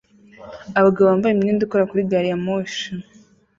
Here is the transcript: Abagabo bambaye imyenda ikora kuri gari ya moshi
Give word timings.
Abagabo 0.79 1.05
bambaye 1.09 1.33
imyenda 1.33 1.61
ikora 1.65 1.89
kuri 1.89 2.07
gari 2.09 2.27
ya 2.31 2.37
moshi 2.45 2.87